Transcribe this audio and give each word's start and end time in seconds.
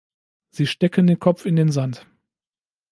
Sie 0.49 0.65
stecken 0.65 1.05
den 1.05 1.19
Kopf 1.19 1.45
in 1.45 1.55
den 1.55 1.71
Sand. 1.71 2.07